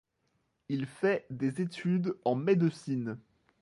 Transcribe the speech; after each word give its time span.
Il 0.67 0.87
fait 0.87 1.27
des 1.29 1.61
études 1.61 2.15
en 2.25 2.33
médecine. 2.33 3.19